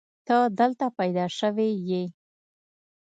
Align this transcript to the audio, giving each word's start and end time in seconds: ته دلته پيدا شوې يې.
ته 0.27 0.37
دلته 0.59 0.85
پيدا 0.99 1.25
شوې 1.39 1.69
يې. 1.89 2.03